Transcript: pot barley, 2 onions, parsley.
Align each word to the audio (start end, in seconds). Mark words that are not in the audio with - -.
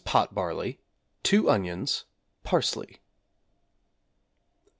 pot 0.03 0.33
barley, 0.33 0.79
2 1.21 1.47
onions, 1.47 2.05
parsley. 2.41 3.01